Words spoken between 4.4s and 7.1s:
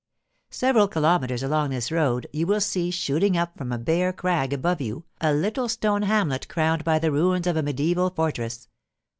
above you a little stone hamlet crowned by